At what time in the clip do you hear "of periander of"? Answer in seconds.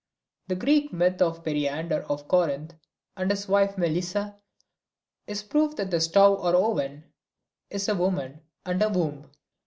1.21-2.27